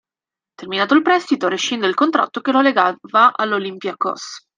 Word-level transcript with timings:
Terminato 0.55 0.95
il 0.95 1.03
prestito, 1.03 1.47
rescinde 1.47 1.85
il 1.85 1.93
contratto 1.93 2.41
che 2.41 2.51
lo 2.51 2.61
legava 2.61 3.33
all'Olympiakos. 3.35 4.47